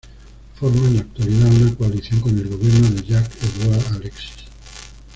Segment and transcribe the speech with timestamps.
[0.55, 4.33] Forma en la actualidad una coalición con el gobierno de Jacques-Édouard Alexis.